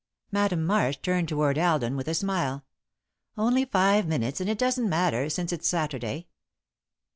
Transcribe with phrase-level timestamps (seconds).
[0.31, 2.65] Madame Marsh turned toward Alden with a smile.
[3.37, 6.25] "Only five minutes, and it doesn't matter, since it's Saturday."